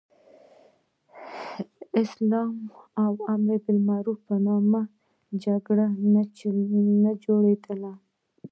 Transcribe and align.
د 1.57 1.79
اسلام 2.01 2.55
او 3.03 3.11
امر 3.33 3.55
بالمعروف 3.65 4.19
په 4.27 4.35
نوم 4.45 4.69
جګړه 5.43 5.87
نه 7.03 7.11
جوړېدله. 7.23 7.93